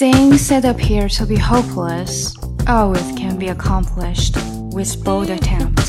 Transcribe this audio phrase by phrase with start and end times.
[0.00, 2.34] Things that appear to be hopeless
[2.66, 4.34] always can be accomplished
[4.72, 5.82] with bold attempt.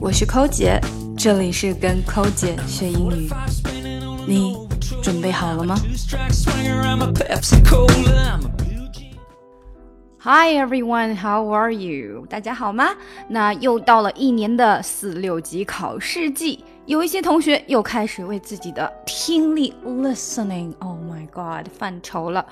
[0.00, 0.80] 我是抠姐，
[1.16, 3.30] 这里是跟抠姐学英语。
[4.26, 4.56] 你
[5.00, 5.76] 准备好了吗？
[10.18, 12.26] Hi everyone, how are you？
[12.28, 12.88] 大家好吗？
[13.28, 16.64] 那又到了一年的四六级考试季。
[16.85, 22.45] 有一些同学又开始为自己的听力 listening，oh my god，犯愁了。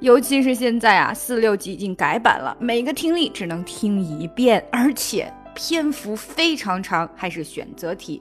[0.00, 8.20] 尤其是现在啊，四六级已经改版了，每个听力只能听一遍，而且篇幅非常长，还是选择题。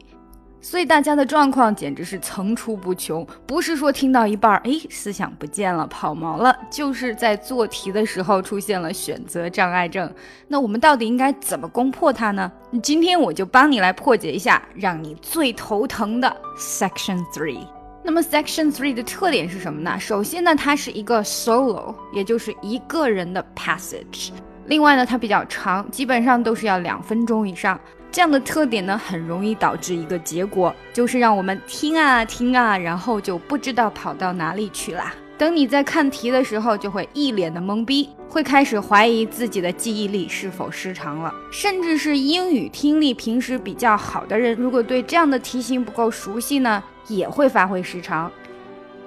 [0.62, 10.14] 所以大家的状况简直是层出不穷，不是说听到一半儿，哎，思想不见了，跑毛了，就是在做题的时候出现了选择障碍症。
[10.48, 12.52] 那我们到底应该怎么攻破它呢？
[12.84, 17.68] 今天我就帮你来破解一下，让你最头疼的 Section Three。
[18.04, 20.00] 那么 Section Three 的特点是什么呢？
[20.00, 24.30] 首先呢，它是一个 solo，也就是一个人的 passage。
[24.68, 27.80] 另外呢，它比较长，基本上都是要两分钟以上。
[28.12, 35.14] 这样的特点呢，很容易导致一个结果，就是让我们听啊听啊，然后就不知道跑到哪里去啦。
[35.38, 41.34] 等你在看题的时候，就会一脸的懵逼，会开始怀疑自己的记忆力是否失常了。
[41.52, 48.30] 甚至是英语听力平时比较好的人，如果对这样的题型不够熟悉呢，也会发挥失常。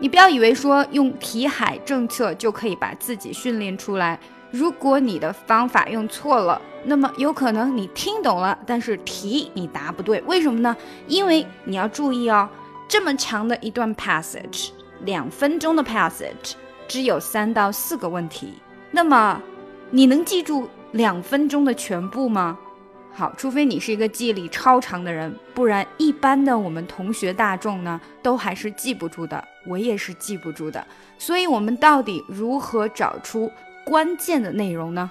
[0.01, 4.19] 你不要以为说用题海政策就可以把自己训练出来。
[4.55, 10.23] 如果你的方法用错了，那么有可能你听懂了，但是题你答不对。
[10.29, 10.77] 为什么呢？
[11.09, 12.49] 因为你要注意哦，
[12.87, 14.69] 这么长的一段 passage，
[15.01, 16.53] 两分钟的 passage，
[16.87, 18.55] 只有三到四个问题。
[18.93, 19.43] 那么
[19.91, 22.57] 你能记住两分钟的全部吗？
[23.13, 29.45] 好，除非你是一个记忆力超长的人，不然一般的我们同学大众呢，都还是记不住的。
[29.67, 30.87] 我也是记不住的。
[31.19, 33.51] 所以，我们到底如何找出？
[33.85, 35.11] 关键的内容呢？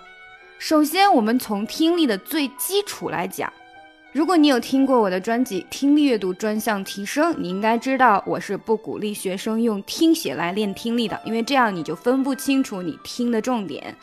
[0.58, 3.52] 首先，我们从听力的最基础来讲。
[4.12, 13.96] 如果你有听过我的专辑《听力阅读专项提升》，你应该知道我是不鼓励学生用听写来练听力的，因为这样你就分不清楚你听的重点。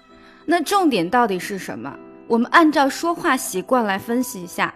[0.44, 1.96] 那重点到底是什么？
[2.26, 4.74] 我们按照说话习惯来分析一下。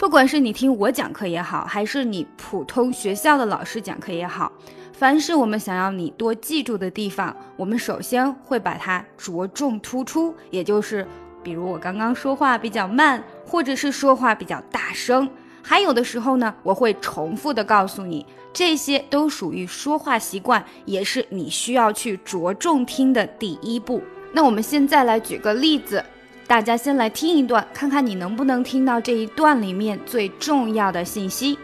[0.00, 4.50] 不管是你听我讲课也好，还是你普通学校的老师讲课也好。
[4.94, 11.06] 凡是我们想要你多记住的地方，我们首先会把它着重突出，也就是，
[11.42, 15.28] 比如我刚刚说话比较慢，或者是说话比较大声，
[15.60, 18.24] 还有的时候呢，我会重复的告诉你，
[18.54, 24.00] 这些都属于说话习惯，也是你需要去着重听的第一步。
[24.32, 26.02] 那我们现在来举个例子，
[26.49, 31.57] 大家先来听一段，看看你能不能听到这一段里面最重要的信息。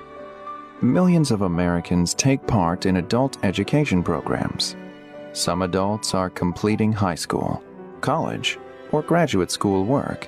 [0.82, 4.74] Millions of Americans take part in adult education programs.
[5.34, 7.62] Some adults are completing high school,
[8.02, 8.58] college,
[8.92, 10.28] or graduate school work.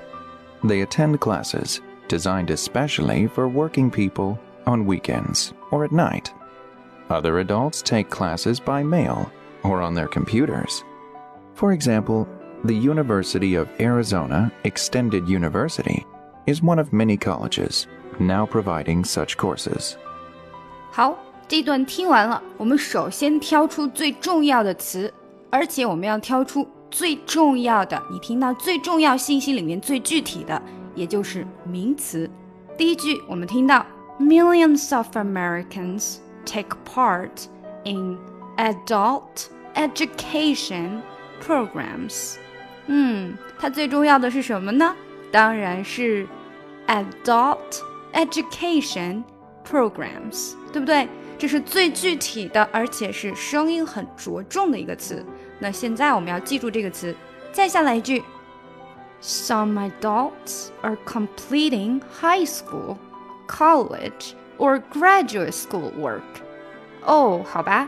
[0.64, 6.32] They attend classes designed especially for working people on weekends or at night.
[7.10, 9.30] Other adults take classes by mail
[9.64, 10.84] or on their computers.
[11.56, 12.28] For example,
[12.64, 16.06] the University of Arizona Extended University
[16.46, 17.86] is one of many colleges
[18.20, 19.96] now providing such courses.
[20.92, 25.14] 好，这段听完了，我们首先挑出最重要的词，
[25.50, 30.62] 而且我们要挑出最重要的，你听到最重要信息里面最具体的，
[30.96, 32.30] 也就是名词。
[32.78, 33.86] 第一句，我们听到
[34.20, 37.48] millions of Americans take part
[37.84, 38.18] in
[38.58, 41.02] adult education
[41.44, 42.36] programs。
[42.88, 44.96] 嗯，它最重要的是什么呢？
[45.32, 46.28] 当然是
[46.88, 47.82] adult
[48.14, 49.24] education
[49.68, 50.54] programs。
[50.74, 51.08] 对不对？
[51.38, 55.24] 这是最具体的，而且是声音很着重的一个词。
[55.60, 57.16] 那现在我们要记住这个词。
[57.52, 58.24] 再下来一句：
[59.22, 62.98] Some adults are completing high school,
[63.48, 66.24] college, or graduate school work.
[67.06, 67.88] 哦，好吧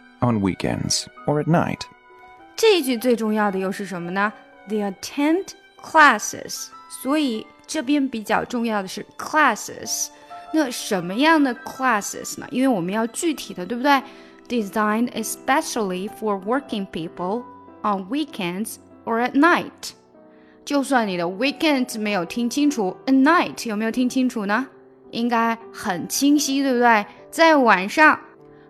[0.20, 1.80] on weekends or at night。
[2.54, 4.32] 这一句最重要的又是什么呢？
[4.68, 5.48] They attend
[5.82, 6.68] classes，
[7.02, 10.08] 所以这边比较重要的是 classes。
[10.52, 12.46] 那什么样的 classes 呢？
[12.50, 14.02] 因为我们要具体的，对不对？
[14.48, 17.42] designed especially for working people
[17.82, 19.90] on weekends or at night。
[20.64, 24.66] 就算你的 weekend 没有听清楚，at night 有没有听清楚呢？
[25.10, 27.04] 应该很清晰，对不对？
[27.30, 28.18] 在晚上，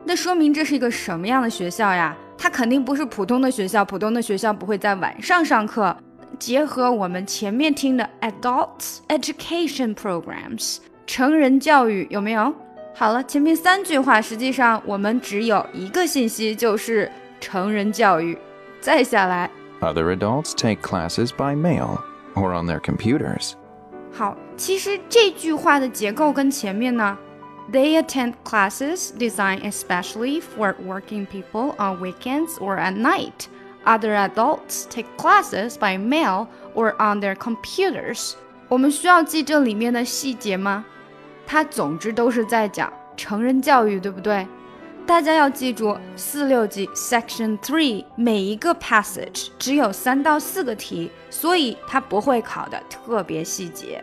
[0.03, 2.15] 那说明这是一个什么样的学校呀？
[2.37, 5.95] 它肯定不是普通的学校，普通的学校不会在晚上上课。
[6.39, 12.51] 结合我们前面听的 adult education programs 成人教育有没有？
[12.95, 18.35] 好了，前面三句话实际上我们只有一个信息，就是成人教育。
[18.79, 19.49] 再下来
[19.81, 21.99] ，Other adults take classes by mail
[22.33, 23.51] or on their computers。
[24.11, 27.15] 好，其实这句话的结构跟前面呢
[27.70, 35.06] ，They attend classes designed especially for working people on weekends or at night。Other adults take
[35.16, 38.32] classes by mail or on their computers。
[38.68, 40.84] 我们需要记这里面的细节吗？
[41.46, 44.46] 它总之都是在讲成人教育，对不对？
[45.06, 54.02] 大家要记住，四六级 Section Three 每一个 passage 只有三到四个题，所以它不会考的特别细节。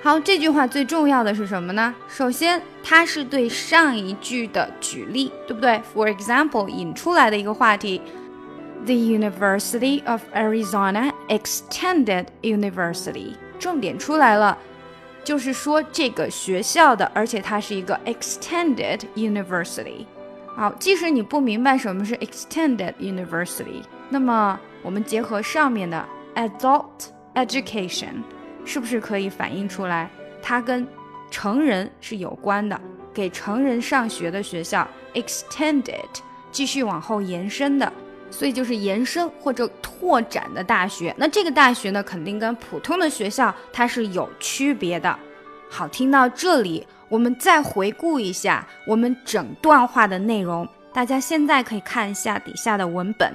[0.00, 1.94] 好，这句话最重要的是什么呢？
[2.08, 8.00] 首先，它是对上一句的举例，对不对？For example，引出来的一个话题。
[8.84, 14.56] the University of Arizona Extended University，重点出来了，
[15.24, 20.06] 就是说这个学校的，而且它是一个 Extended University。
[20.54, 26.04] 好，即使你不明白什么是 Extended University，那么我们结合上面的
[26.36, 28.22] Adult Education，
[28.68, 30.10] 是不是可以反映出来，
[30.42, 30.86] 它跟
[31.30, 32.78] 成人是有关的，
[33.14, 36.04] 给成人上学的学校 Extended，
[36.52, 37.90] 继续往后延伸的。
[38.30, 45.18] 所以就是延伸或者拓展的大学，那这个大学呢，肯定跟普通的学校它是有区别的。
[45.70, 50.68] 好，听到这里，我们再回顾一下我们整段话的内容。
[50.92, 53.32] 大家现在可以看一下底下的文本，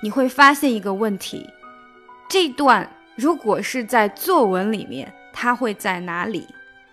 [0.00, 1.50] 你会发现一个问题：
[2.28, 6.46] 这段如果是在作文里面，它会在哪里？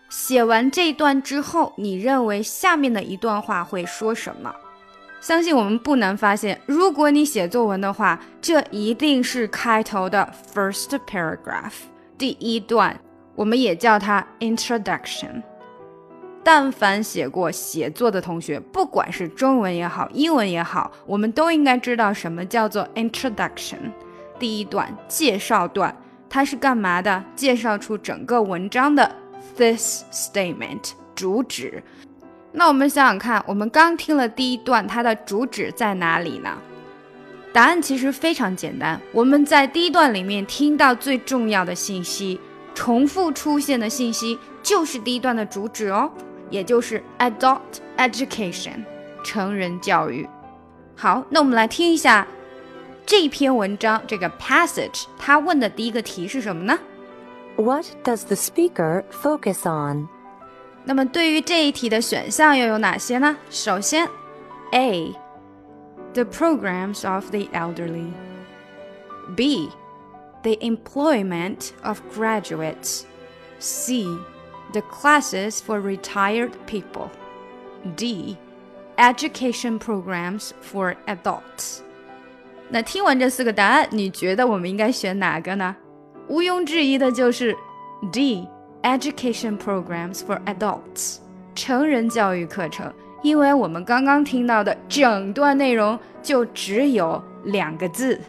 [0.10, 4.54] 写完这一段之后，你认为下面的一段话会说什么？
[5.20, 11.74] 相信我们不难发现，如果你写作文的话，这一定是开头的 first paragraph
[12.18, 13.00] 第一段，
[13.36, 15.42] 我们也叫它 introduction。
[16.44, 23.78] 但凡写过写作的同学，不管是中文也好，英文也好，我们都应该知道什么叫做 introduction，
[24.38, 25.96] 第一段介绍段，
[26.34, 27.24] 它是干嘛的？
[27.36, 29.16] 介绍出整个文章的
[29.56, 31.84] this statement 主旨。
[32.52, 36.58] 那我们想想看，我们刚听了第一段，它的主旨在哪里呢？
[37.54, 42.40] 答案其实非常简单，我们在第一段里面听到最重要的信息，
[42.74, 46.12] 重复出现的信息就是第一段的主旨哦，
[46.50, 47.60] 也就是 adult
[47.98, 48.84] education，
[49.24, 50.28] 成人教育。
[50.96, 52.26] 好，那我们来听一下
[53.07, 56.79] 这篇文章这个 passage，它问的第一个题是什么呢？
[57.57, 60.09] What does the speaker focus on？
[60.85, 63.37] 那么对于这一题的选项又有哪些呢？
[63.51, 64.09] 首先，
[64.73, 68.13] A。The programs of the elderly.
[69.37, 69.71] B.
[70.43, 73.03] The employment of graduates.
[73.59, 74.07] C.
[74.73, 77.11] The classes for retired people.
[77.97, 78.37] D.
[78.97, 81.83] Education programs for adults.
[82.74, 85.76] 那听完这四个答案，你觉得我们应该选哪个呢？
[86.28, 87.56] 毋庸置疑的就是
[88.12, 88.48] D。
[88.82, 91.20] Education programs for adults，
[91.54, 92.92] 成人教育课程。
[93.22, 98.20] 因为我们刚刚听到的整段内容就只有两个字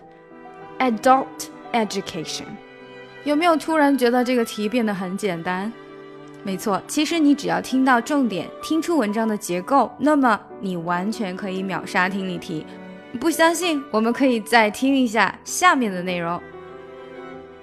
[0.79, 2.45] ：adult education。
[3.25, 5.73] 有没有突然觉得这个题变得很简单？
[6.45, 12.65] 没错，其实你只要听到重点，听出文章的结构，那么你完全可以秒杀听力题。
[13.20, 16.41] 不相信，我们可以再听一下下面的内容。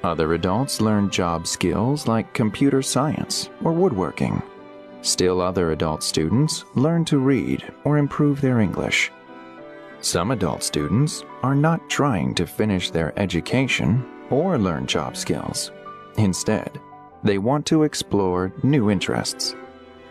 [0.03, 4.41] Other adults learn job skills like computer science or woodworking.
[5.03, 9.11] Still, other adult students learn to read or improve their English.
[10.01, 15.71] Some adult students are not trying to finish their education or learn job skills.
[16.17, 16.79] Instead,
[17.25, 19.55] they want to explore new interests.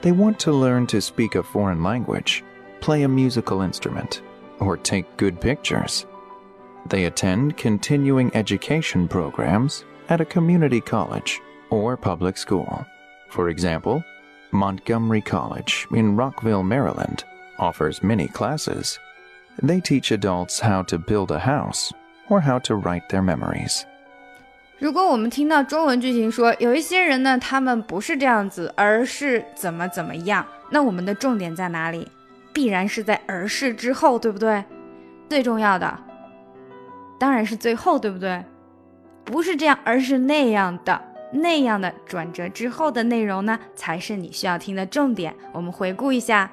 [0.01, 2.44] They want to learn to speak a foreign language,
[2.82, 4.22] play a musical instrument,
[4.60, 6.05] or take good pictures.
[6.89, 12.86] They attend continuing education programs at a community college or public school.
[13.29, 14.03] For example,
[14.51, 17.24] Montgomery College in Rockville, Maryland
[17.58, 19.00] offers many classes.
[19.62, 21.91] They teach adults how to build a house
[22.29, 23.84] or how to write their memories.
[24.77, 32.08] 如果我们听到中文剧情说有一些人呢，他们不是这样子，而是怎么怎么样，那我们的重点在哪里？
[32.61, 34.62] 必然是在而是之后，对不对？
[35.31, 35.99] 最重要的
[37.19, 38.45] 当然是最后，对不对？
[39.25, 41.00] 不是这样，而是那样的。
[41.33, 45.35] 那样的转折之后的内容呢，才是你需要听的重点。
[45.55, 46.50] 我们回顾一下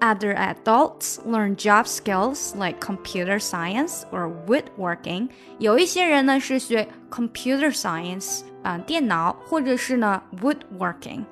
[0.00, 5.28] ：Other adults learn job skills like computer science or woodworking。
[5.58, 11.22] 有一些人呢是学 computer science 啊，电脑，或者是呢 woodworking，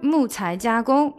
[0.00, 1.12] 木材加工。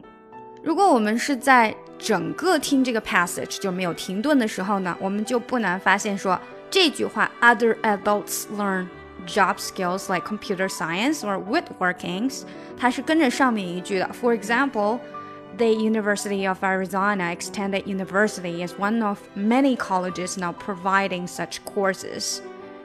[0.64, 6.39] 如果我们是在整个听这个 passage 就没有停顿的时候呢，我们就不难发现说
[6.71, 8.87] 这句话 other adults learn
[9.27, 12.43] job skills like computer science or woodworkings，
[12.79, 14.09] 它是跟着上面一句的。
[14.21, 22.39] For example。The University of Arizona Extended University is one of many colleges now providing such courses.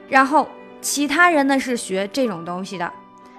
[0.08, 0.48] 然后
[0.82, 2.92] 其他人呢是学这种东西的。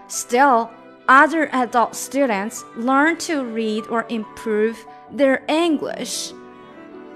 [0.09, 0.69] Still,
[1.07, 4.77] other adult students learn to read or improve
[5.16, 6.32] their English。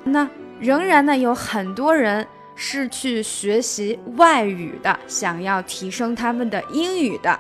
[0.04, 0.28] 那
[0.60, 7.38] 仍然呢，有很多人是去学习外语的，想要提升他们的英语的。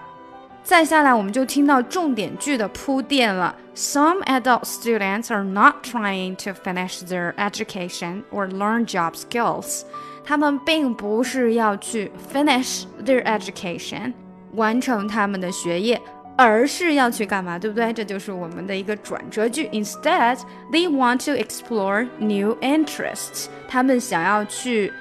[0.62, 3.54] 再下来，我们就听到重点句的铺垫了。
[3.76, 9.82] Some adult students are not trying to finish their education or learn job skills。
[10.24, 14.12] 他们并不是要去 finish their education，
[14.54, 16.02] 完成他们的学业。
[16.37, 17.93] 而是要去干嘛，对不对？
[17.93, 19.67] 这就是我们的一个转折句。
[19.67, 20.39] Instead,
[20.71, 23.47] they want to explore new interests。
[23.67, 24.91] 他们想要去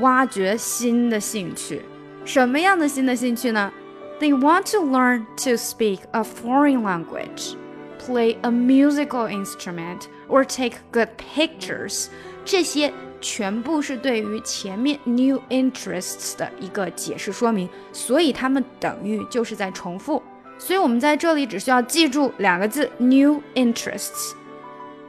[0.00, 1.82] 挖掘新的兴趣。
[2.24, 3.72] 什么样的新的兴趣呢？
[4.20, 7.54] They want to learn to speak a foreign language,
[7.98, 12.06] play a musical instrument, or take good pictures。
[12.44, 20.22] 这些全部是对于前面 new interests 的一个解释说明，所以它们等于就是在重复。
[20.58, 24.32] 所以我们在这里只需要记住两个字：new interests。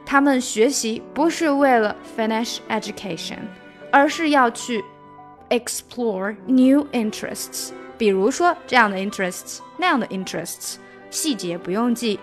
[0.04, 3.38] 他们学习不是为了 finish education，
[3.90, 4.84] 而是要去
[5.50, 7.70] explore new interests。
[7.98, 10.76] 比如说这样的 interests，那样的 interests，
[11.10, 12.20] 细节不用记。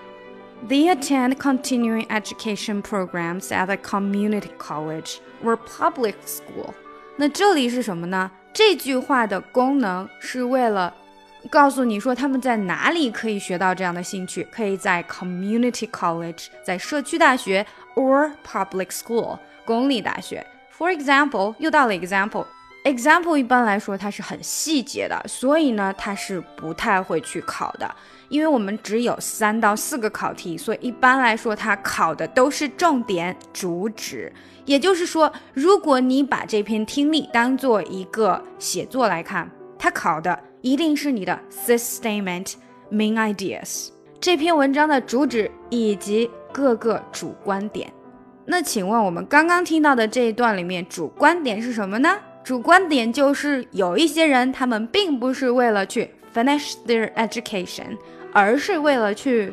[0.70, 6.74] They attend continuing education programs at a community college or public school。
[7.17, 8.32] 那这里是什么呢？
[8.53, 10.93] 这句话的功能是为了
[11.49, 20.47] 告诉你说他们在哪里可以学到这样的兴趣，可以在 community college，在社区大学 or public school 公立大学。
[20.76, 22.47] For example，又到了 example。
[22.85, 27.93] example 一般来说它是很细节的，所以呢它是不太会去考的，
[28.28, 34.33] 因为我们只有三到四个考题，所以一般来说它考的都是重点主旨。
[34.64, 40.38] 也就是说，如果你把这篇听力当做一个写作来看，它考的。
[40.61, 42.55] 一定是你的 this statement
[42.91, 43.88] main ideas
[44.21, 47.93] 这篇文章的主旨以及各个主观点。
[48.45, 52.19] 那请问我们刚刚听到的这一段里面，主观点是什么呢？
[52.43, 57.97] 主观点就是有一些人他们并不是为了去 finish their education，
[58.33, 59.53] 而是为了去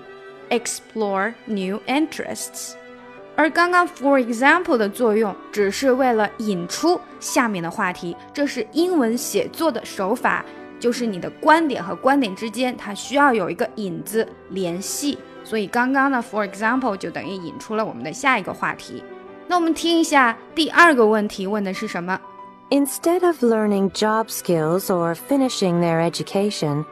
[0.50, 2.74] explore new interests。
[3.36, 10.46] 而刚刚 for example 的作用只是为了引出下面的话题，这是英文写作的手法。
[10.79, 19.02] 就是你的观点和观点之间，它需要有一个引子联系，所以刚刚呢，for example 就等于引出了我们的下一个话题。
[19.47, 22.19] 那我们听一下第二个问题问的是什么？
[22.71, 26.85] Instead of learning job skills or finishing their education,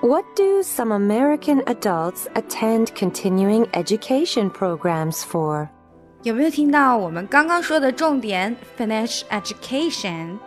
[0.00, 5.68] what do some American adults attend continuing education programs for？
[6.22, 8.56] 有没有听到我们刚刚说的重点？
[8.78, 10.38] Finish education。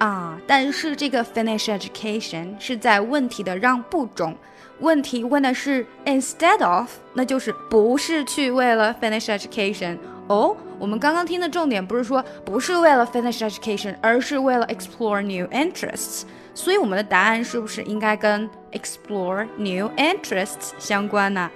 [0.00, 4.36] 啊，但是这个 finish education 是在问题的让步中，
[4.80, 9.96] 问题问的是 instead of，那就是不是去为了 finish education
[10.28, 10.56] 哦。
[10.78, 16.24] 我们刚刚听的重点不是说不是为了 finish education，而是为了 explore new interests。
[16.52, 21.50] 所以我们的答案是不是应该跟 explore new interests 相关呢？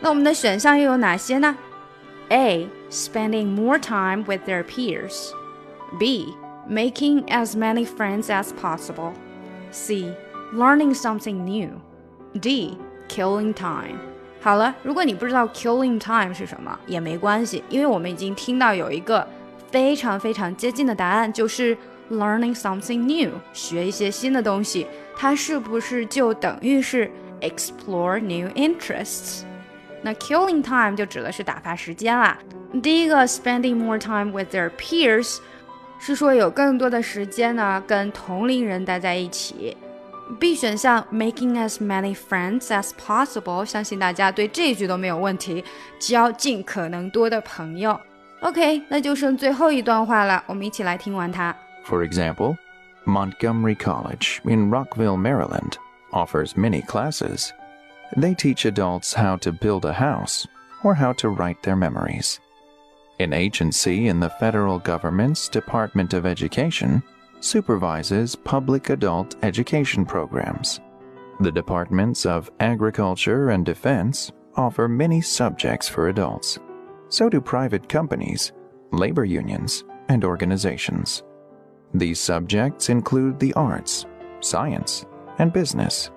[0.00, 1.56] 那我们的选项又有哪些呢？
[2.30, 6.34] A spending more time with their peers。B
[6.68, 9.12] making as many friends as possible.
[9.70, 10.12] C.
[10.52, 11.70] Learning something new.
[12.40, 12.78] D.
[13.08, 13.98] Killing time.
[14.40, 19.26] 好了，如果你不知道 killing time 是什么也没关系，因为我们已经听到有一个
[19.70, 21.76] 非常非常接近的答案，就是
[22.10, 24.86] learning something new，学一些新的东西。
[25.16, 29.42] 它是不是就等于是 explore new interests？
[30.02, 32.38] 那 killing time 就指的是打发时间啦。
[32.82, 35.38] 第一个 spending more time with their peers
[35.98, 39.76] 是说有更多的时间呢跟同龄人待在一起。
[40.40, 45.62] B 选项 making as many friends as possible，相信大家对这句都没有问题，
[45.98, 48.00] 交尽可能多的朋友。
[48.40, 51.54] OK，那就剩最后一段话了，我们一起来听完它。
[51.86, 52.56] For example,
[53.04, 55.74] Montgomery College in Rockville, Maryland
[56.10, 57.50] offers many classes.
[58.16, 60.44] They teach adults how to build a house
[60.82, 62.36] or how to write their memories.
[63.19, 67.03] An agency in the federal government's Department of Education
[67.41, 70.79] supervises public adult education programs.
[71.41, 76.59] The departments of Agriculture and Defense offer many subjects for adults.
[77.09, 78.53] So do private companies,
[78.91, 81.23] labor unions, and organizations.
[81.93, 84.05] These subjects include the arts,
[84.39, 85.05] science,
[85.39, 86.09] and business.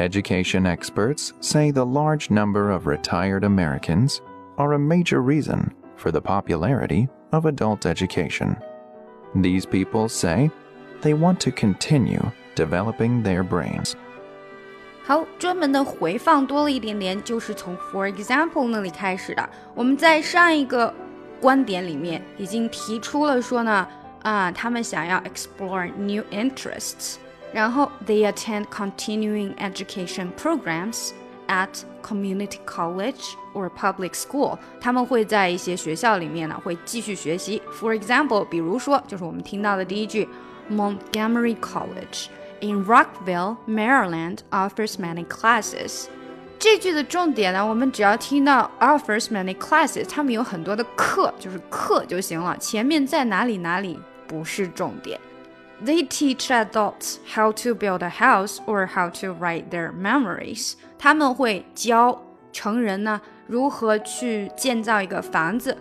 [0.00, 4.20] Education experts say the large number of retired Americans
[4.58, 8.55] are a major reason for the popularity of adult education.
[9.35, 10.49] These people say
[11.01, 13.93] they want to continue developing their brains.
[15.03, 19.49] 好，专门的回放多了一点点，就是从 for example 那里开始的。
[19.73, 20.93] 我们在上一个
[21.41, 23.87] 观点里面已经提出了说呢，
[24.21, 27.15] 啊，他们想要 explore new interests，
[27.51, 31.11] 然后 they attend continuing education programs
[31.47, 31.69] at
[32.03, 37.61] community college or public school，他们会在一些学校里面呢会继续学习。
[37.71, 40.27] For example，比如说就是我们听到的第一句，
[40.69, 42.27] Montgomery College
[42.61, 46.05] in Rockville, Maryland offers many classes。
[46.59, 55.19] 这句的重点呢，我们只要听到 offers many classes，他们有很多的课，就是课就行了，前面在哪里哪里不是重点。
[55.83, 60.73] They teach adults how to build a house or how to write their memories。
[60.97, 65.77] 他们会教成人呢如何去建造一个房子，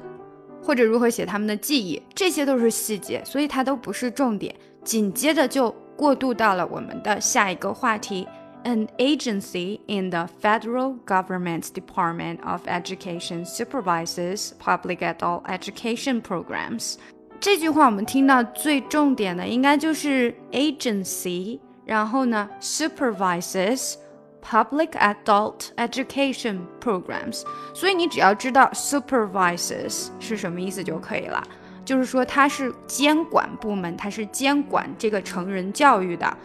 [0.62, 4.55] 或者如何写他们的记忆，这些都是细节，所以它都不是重点。
[4.85, 8.27] 紧接着就过渡到了我们的下一个话题，
[8.64, 16.97] An agency in the federal government's Department of Education supervises public adult education programs。
[17.40, 23.94] 这句话我们听到最重点的应该就是 agency，然后呢 supervises
[24.42, 27.42] public adult education programs。
[27.73, 31.42] 所以你只要知道 supervises 是什么意思就可以了。
[31.85, 36.37] 就是说它是监管部门，它是监管这个成人教育的。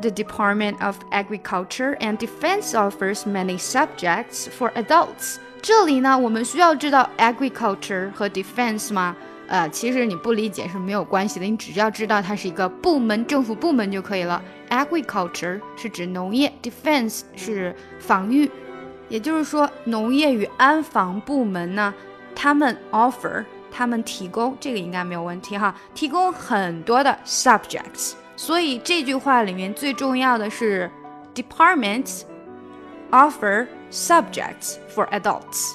[0.00, 5.38] The Department of Agriculture and Defense offers many subjects for adults。
[5.60, 9.16] 这里呢，我们需要知道 agriculture 和 defense 吗？
[9.47, 14.41] 呃，其实你不理解是没有关系的，你只要知道它是一个部门，政府部门就可以了。
[14.69, 18.49] Agriculture 是指农业，defense 是防御，
[19.09, 21.93] 也就是说，农业与安防部门呢，
[22.35, 23.43] 他们 offer。
[23.75, 30.87] 他们提供这个应该没有问题哈，提供很多的 subjects，所以这句话里面最重要的是
[31.33, 32.21] departments
[33.09, 35.73] offer subjects for adults。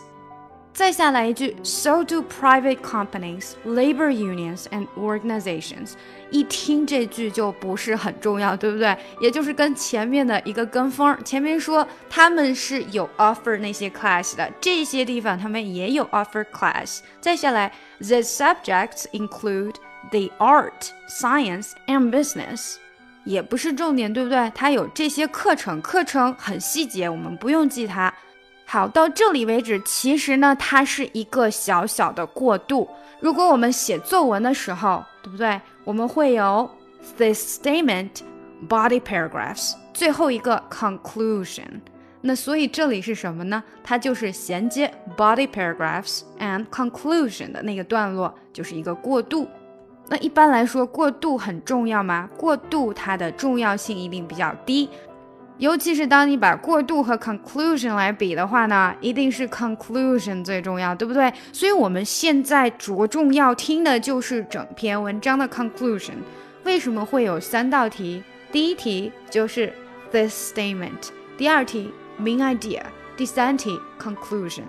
[0.78, 5.94] 再下来一句，so do private companies, labor unions and organizations。
[6.30, 8.96] 一听这句就不是很重要，对不对？
[9.20, 11.18] 也就是跟前面的一个跟风。
[11.24, 17.00] 前面说他们是有 offer 那些 class 的，这些地方他们也有 offer class。
[17.20, 19.74] 再下来，the subjects include
[20.12, 22.76] the art, science and business。
[23.24, 24.52] 也不是重点，对不对？
[24.54, 28.14] 它有这些课程，课程很细节，我们不用记它。
[28.70, 32.86] 好，到这里为止，其实呢，它是一个小小的过渡。
[33.18, 35.58] 如果我们写作文的时候，对不对？
[35.84, 36.70] 我们会有
[37.16, 38.10] this statement,
[38.68, 41.80] body paragraphs，最后一个 conclusion。
[42.20, 43.64] 那所以这里是什么呢？
[43.82, 49.48] 它就是衔接 body paragraphs and conclusion 的那个段落，就是一个过渡。
[50.10, 52.28] 那一般来说，过渡很重要吗？
[52.36, 54.90] 过渡它的重要性一定比较低。
[55.58, 61.32] 尤其是当你把过渡和 conclusion 来比的话呢，一定是 conclusion 最重要，对不对？
[61.52, 66.14] 所以我们现在着重要听的就是整篇文章的 conclusion。
[66.62, 68.22] 为什么会有三道题？
[68.52, 69.72] 第一题就是
[70.12, 72.80] this statement，第二题 main idea，
[73.16, 74.62] 第三题 conclusion。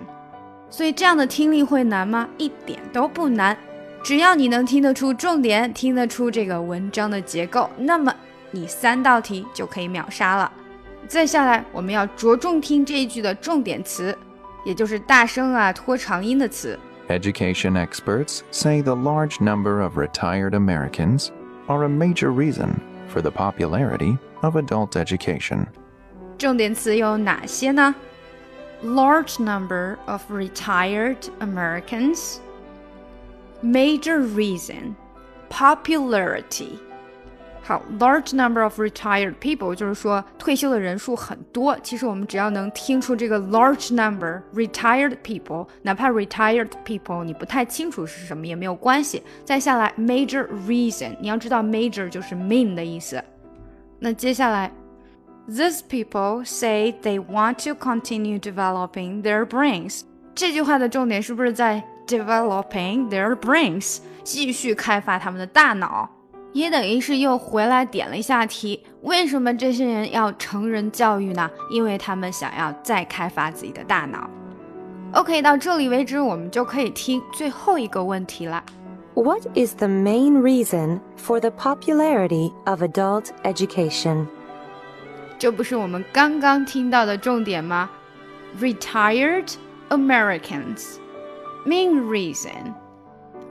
[0.68, 2.28] 所以这样的听力会难吗？
[2.36, 3.56] 一点都不难，
[4.02, 8.12] 只要你能听得出重点，听得出这个文章的结构，那么
[8.50, 10.50] 你三道题就可以秒杀了。
[11.09, 14.17] 再下来，我们要着重听这一句的重点词，
[14.65, 16.77] 也就是大声啊、拖长音的词。
[17.07, 21.29] Education experts say the large number of retired Americans
[21.67, 22.69] are a major reason
[23.13, 25.67] for the popularity of adult education.
[26.37, 27.93] 重点词有哪些呢？
[28.83, 32.37] Large number of retired Americans.
[33.61, 34.95] Major reason,
[35.49, 36.79] popularity.
[37.69, 41.75] 好，large number of retired people 就是说退休的人数很多。
[41.81, 49.23] 其实我们只要能听出这个 large number retired people，哪怕 retired people 你不太清楚是什么也没有关系。
[49.43, 53.23] 再下来 major reason，你要知道 major 就是 main 的意思。
[53.97, 54.71] 那接下来
[55.49, 60.01] these people say they want to continue developing their brains。
[60.35, 66.07] 这句话的重点是不是在 developing their brains，继续开发他们的大脑？
[66.52, 68.84] 也等于是又回来点了一下题。
[69.02, 71.50] 为什么这些人要成人教育呢？
[71.70, 74.28] 因为他们想要再开发自己的大脑。
[75.12, 78.62] OK，到这里为止，我们就可以听最后一个问题了。
[79.14, 84.26] What is the main reason for the popularity of adult education?
[85.38, 87.90] 这不是我们刚刚听到的重点吗
[88.60, 89.54] ？Retired
[89.88, 90.96] Americans,
[91.66, 92.74] main reason,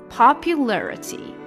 [0.09, 1.38] popularity.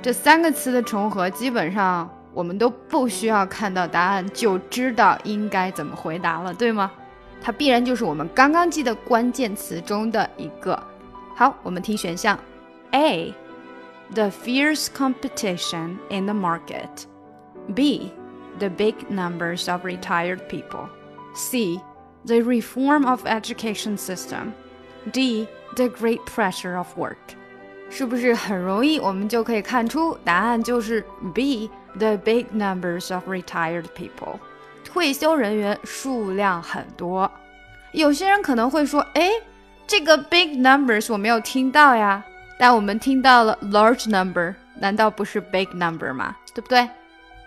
[0.00, 6.90] 这三个词的重合，基本上我们都不需要看到答案就知道应该怎么回答了，对吗？
[7.40, 10.80] 它必然就是我们刚刚记的关键词中的一个。
[11.34, 12.38] 好，我们听选项
[12.92, 17.06] A。The fierce competition in the market.
[17.74, 18.12] B.
[18.58, 20.88] The big numbers of retired people.
[21.34, 21.80] C.
[22.26, 24.52] The reform of education system.
[25.10, 25.48] D.
[25.74, 27.16] The great pressure of work.
[27.89, 34.37] 是不是很容易，我们就可以看出答案就是 B，the big numbers of retired people，
[34.83, 37.31] 退休人员数量很多。
[37.93, 39.31] 有些人可能会说，哎，
[39.87, 42.23] 这个 big numbers 我没有听到呀，
[42.59, 46.35] 但我们听到了 large number，难道不是 big number 吗？
[46.53, 46.87] 对不对？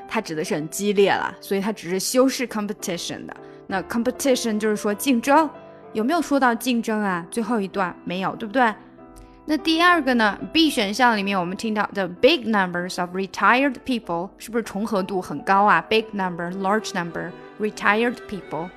[0.08, 3.36] 它指的是很激烈了，所以它只是修饰 competition 的。
[3.66, 5.50] 那 competition 就是说竞争，
[5.92, 7.26] 有没有说到竞争啊？
[7.30, 8.74] 最后一段没有，对不对？
[9.50, 18.68] 那第二个呢？B 选项里面我们听到 the big numbers of retired people 是不是重合度很高啊？big number, large number, retired people。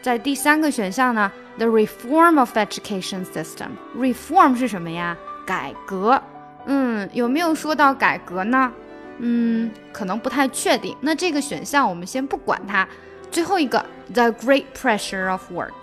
[0.00, 3.68] 在第三个选项呢，the reform of education system。
[3.94, 5.14] reform 是什么呀？
[5.46, 6.18] 改革。
[6.64, 8.72] 嗯，有没有说到改革呢？
[9.18, 10.96] 嗯，可能不太确定。
[11.02, 12.88] 那这个选项我们先不管它。
[13.30, 13.84] 最后一个
[14.14, 15.74] ，the great pressure of work。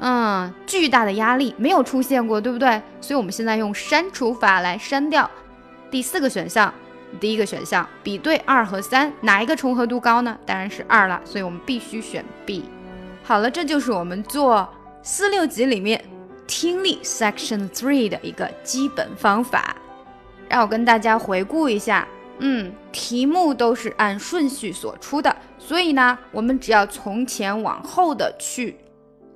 [0.00, 2.80] 嗯，巨大的压力没有出现过，对不对？
[3.00, 5.30] 所以我们现在用删除法来删掉
[5.90, 6.72] 第四个选项。
[7.20, 10.36] 第一个选项比对二和三，哪一个重合度高呢？
[10.44, 12.64] 当然是二了，所以我们必须选 B。
[13.22, 14.68] 好了，这就是我们做
[15.04, 16.04] 四六级里面
[16.48, 19.76] 听力 Section Three 的一个基本方法。
[20.48, 28.76] 让我跟大家回顾一下，嗯，题目都是按顺序所出的，所以呢，我们只要从前往后的去。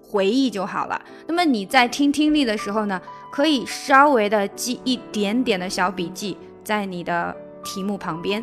[0.08, 1.00] 回忆就好了。
[1.26, 8.42] 那么你在听听力的时候呢，可以稍微的记一点点的小笔记在你的题目旁边。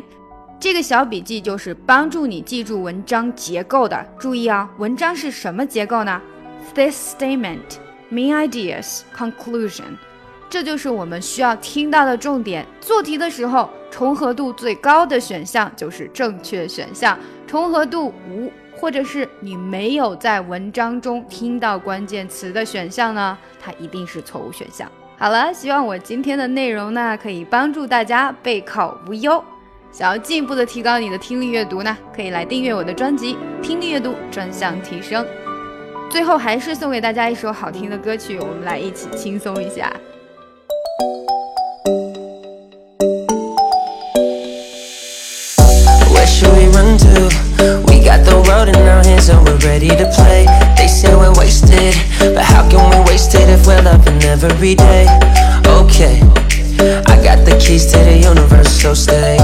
[0.60, 4.06] 这个小笔记就是帮助你记住文章结构的。
[4.18, 6.22] 注意啊，文章是什么结构呢
[6.74, 7.78] ？This statement,
[8.10, 9.98] main ideas, conclusion，
[10.48, 12.64] 这就是我们需要听到的重点。
[12.80, 18.50] 做题的时候，重合度最高的选项就是正确选项，重合度无。
[18.78, 23.36] 或者是你没有在文章中听到关键词的选项呢？
[23.60, 24.90] 它一定是错误选项。
[25.18, 29.42] 好了，希望我今天的内容呢，可以帮助大家备考无忧。
[29.90, 35.24] 想要进一步的提高你的听力阅读呢，可以来订阅我的专辑《听力阅读专项提升》。
[36.10, 39.90] 最后还是送给大家一首好听的歌曲，我们来一起轻松一下。
[48.16, 51.94] Got the world in our hands and we're ready to play They say we're wasted,
[52.34, 55.06] but how can we waste it if we're loving every day?
[55.66, 56.20] Okay,
[57.06, 59.36] I got the keys to the universe, so stay